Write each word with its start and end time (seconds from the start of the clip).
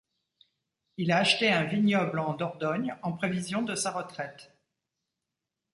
Il 0.97 1.11
a 1.11 1.19
acheté 1.19 1.53
un 1.53 1.63
vignoble 1.65 2.17
en 2.17 2.33
Dordogne 2.33 2.95
en 3.03 3.11
prévision 3.13 3.61
de 3.61 3.75
sa 3.75 3.91
retraite. 3.91 4.55